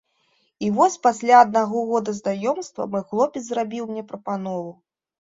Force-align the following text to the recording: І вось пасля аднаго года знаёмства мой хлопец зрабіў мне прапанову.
І 0.67 0.69
вось 0.77 0.93
пасля 1.07 1.35
аднаго 1.45 1.83
года 1.89 2.11
знаёмства 2.19 2.87
мой 2.95 3.03
хлопец 3.13 3.43
зрабіў 3.49 3.83
мне 3.91 4.03
прапанову. 4.09 4.73